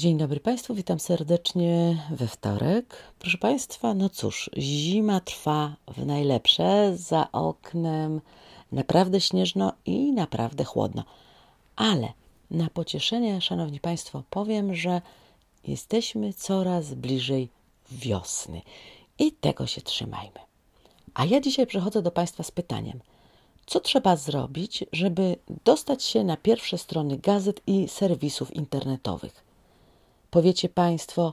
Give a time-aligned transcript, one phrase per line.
[0.00, 2.96] Dzień dobry Państwu, witam serdecznie we wtorek.
[3.18, 8.20] Proszę Państwa, no cóż, zima trwa w najlepsze, za oknem
[8.72, 11.04] naprawdę śnieżno i naprawdę chłodno.
[11.76, 12.12] Ale
[12.50, 15.02] na pocieszenie, Szanowni Państwo, powiem, że
[15.66, 17.48] jesteśmy coraz bliżej
[17.90, 18.62] wiosny
[19.18, 20.40] i tego się trzymajmy.
[21.14, 23.00] A ja dzisiaj przychodzę do Państwa z pytaniem.
[23.66, 29.49] Co trzeba zrobić, żeby dostać się na pierwsze strony gazet i serwisów internetowych?
[30.30, 31.32] Powiecie Państwo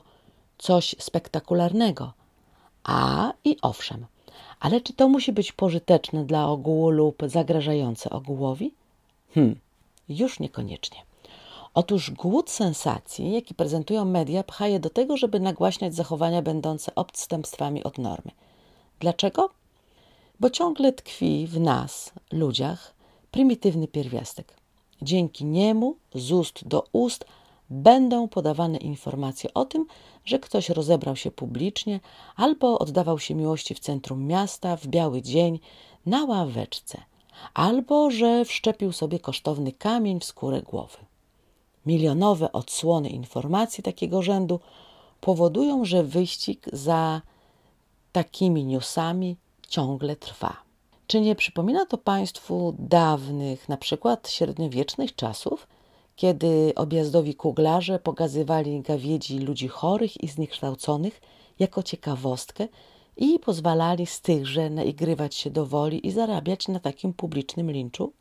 [0.58, 2.12] coś spektakularnego.
[2.84, 4.06] A i owszem,
[4.60, 8.74] ale czy to musi być pożyteczne dla ogółu lub zagrażające ogółowi?
[9.34, 9.60] Hmm,
[10.08, 10.98] już niekoniecznie.
[11.74, 17.84] Otóż głód sensacji, jaki prezentują media, pcha je do tego, żeby nagłaśniać zachowania będące odstępstwami
[17.84, 18.30] od normy.
[19.00, 19.50] Dlaczego?
[20.40, 22.94] Bo ciągle tkwi w nas, ludziach,
[23.30, 24.54] prymitywny pierwiastek.
[25.02, 27.24] Dzięki niemu z ust do ust
[27.70, 29.86] będą podawane informacje o tym,
[30.24, 32.00] że ktoś rozebrał się publicznie
[32.36, 35.60] albo oddawał się miłości w centrum miasta w biały dzień
[36.06, 37.02] na ławeczce,
[37.54, 40.98] albo że wszczepił sobie kosztowny kamień w skórę głowy.
[41.86, 44.60] Milionowe odsłony informacji takiego rzędu
[45.20, 47.22] powodują, że wyścig za
[48.12, 49.36] takimi newsami
[49.68, 50.56] ciągle trwa.
[51.06, 55.66] Czy nie przypomina to Państwu dawnych, na przykład średniowiecznych czasów,
[56.18, 61.20] kiedy objazdowi kuglarze pokazywali gawiedzi ludzi chorych i zniekształconych
[61.58, 62.68] jako ciekawostkę
[63.16, 68.12] i pozwalali z tychże naigrywać się do woli i zarabiać na takim publicznym linczu?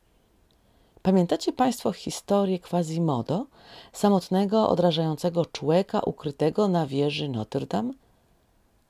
[1.02, 3.46] Pamiętacie Państwo historię Quasimodo,
[3.94, 7.94] samotnego, odrażającego człowieka ukrytego na wieży Notre Dame?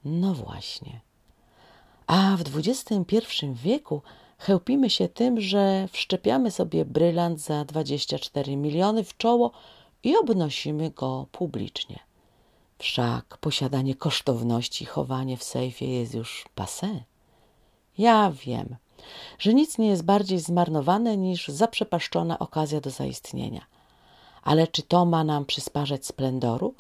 [0.06, 1.00] No właśnie.
[2.08, 4.02] A w XXI wieku
[4.38, 9.52] chełpimy się tym, że wszczepiamy sobie brylant za 24 miliony w czoło
[10.04, 12.00] i obnosimy go publicznie.
[12.78, 17.00] Wszak posiadanie kosztowności i chowanie w sejfie jest już passé.
[17.98, 18.76] Ja wiem,
[19.40, 23.66] że nic nie jest bardziej zmarnowane niż zaprzepaszczona okazja do zaistnienia.
[24.44, 26.74] Ale czy to ma nam przysparzać splendoru?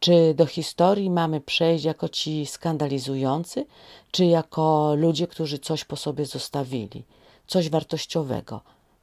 [0.00, 3.66] Czy do historii mamy przejść jako ci skandalizujący,
[4.10, 7.04] czy jako ludzie, którzy coś po sobie zostawili,
[7.46, 8.60] coś wartościowego,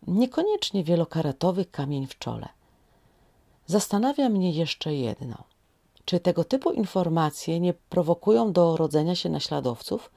[0.07, 2.49] niekoniecznie wielokaratowy kamień w czole?
[3.65, 5.43] Zastanawia mnie jeszcze jedno.
[6.05, 10.11] Czy tego typu informacje nie prowokują do rodzenia się naśladowców?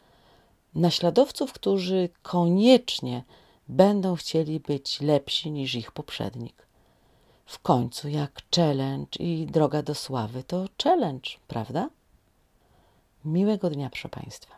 [0.74, 3.24] Naśladowców, którzy koniecznie
[3.68, 6.65] będą chcieli być lepsi niż ich poprzednik.
[7.46, 11.90] W końcu, jak challenge i droga do sławy, to challenge, prawda?
[13.24, 14.55] Miłego dnia, proszę Państwa.